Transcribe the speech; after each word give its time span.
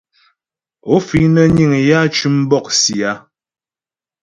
Ó 0.93 0.95
fíŋ 1.07 1.25
nə́ 1.33 1.45
níŋ 1.55 1.71
yǎ 1.87 1.99
tʉ́m 2.15 2.35
bɔ̂'sì 2.49 2.95
a? 3.11 3.13